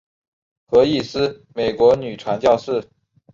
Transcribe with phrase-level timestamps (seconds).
[0.71, 2.89] 何义思美国女传教士。